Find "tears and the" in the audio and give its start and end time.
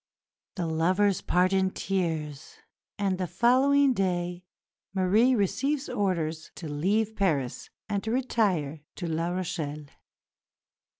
1.69-3.27